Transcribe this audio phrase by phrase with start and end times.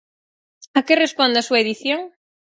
[0.77, 2.01] A que responde a súa edición?